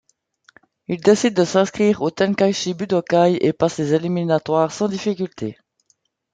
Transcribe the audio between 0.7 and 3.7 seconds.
Ils décident de s'inscrire au Tenkaichi Budokai et